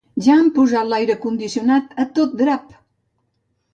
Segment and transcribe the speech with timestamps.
[0.27, 2.77] Ja han posat l'aire condicionat a tot drap!